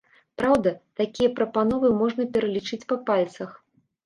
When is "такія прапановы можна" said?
1.01-2.27